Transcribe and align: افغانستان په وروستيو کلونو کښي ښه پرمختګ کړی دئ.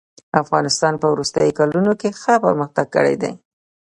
افغانستان 0.41 0.93
په 1.01 1.07
وروستيو 1.13 1.55
کلونو 1.59 1.91
کښي 1.99 2.09
ښه 2.21 2.33
پرمختګ 2.45 2.87
کړی 2.95 3.15
دئ. 3.21 3.33